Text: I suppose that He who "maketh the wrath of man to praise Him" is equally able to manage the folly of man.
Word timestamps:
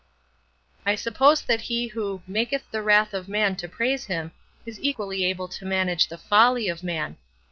I 0.83 0.95
suppose 0.95 1.43
that 1.43 1.61
He 1.61 1.85
who 1.85 2.23
"maketh 2.25 2.63
the 2.71 2.81
wrath 2.81 3.13
of 3.13 3.29
man 3.29 3.55
to 3.57 3.69
praise 3.69 4.05
Him" 4.07 4.31
is 4.65 4.81
equally 4.81 5.23
able 5.25 5.47
to 5.49 5.63
manage 5.63 6.07
the 6.07 6.17
folly 6.17 6.67
of 6.69 6.81
man. 6.81 7.17